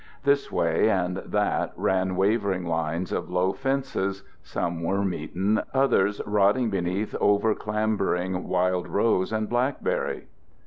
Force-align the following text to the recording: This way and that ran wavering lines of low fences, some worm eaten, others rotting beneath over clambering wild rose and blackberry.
This 0.23 0.51
way 0.51 0.89
and 0.89 1.17
that 1.17 1.73
ran 1.75 2.15
wavering 2.15 2.65
lines 2.65 3.11
of 3.11 3.29
low 3.29 3.53
fences, 3.53 4.23
some 4.41 4.81
worm 4.81 5.13
eaten, 5.13 5.61
others 5.75 6.19
rotting 6.25 6.71
beneath 6.71 7.13
over 7.21 7.53
clambering 7.53 8.47
wild 8.47 8.87
rose 8.87 9.31
and 9.31 9.47
blackberry. 9.47 10.25